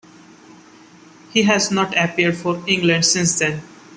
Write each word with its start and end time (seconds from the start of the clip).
He 1.29 1.43
has 1.43 1.69
not 1.69 1.95
appeared 1.95 2.35
for 2.35 2.63
England 2.65 3.05
since 3.05 3.37
then. 3.37 3.61